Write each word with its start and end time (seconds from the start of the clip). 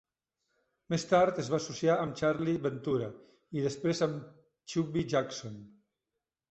Més 0.93 1.03
tard 1.11 1.41
es 1.43 1.51
va 1.55 1.59
associar 1.63 1.97
amb 2.05 2.17
Charlie 2.21 2.57
Ventura 2.65 3.13
i 3.59 3.67
després 3.69 4.05
amb 4.09 4.27
Chubby 4.73 5.07
Jackson. 5.15 5.65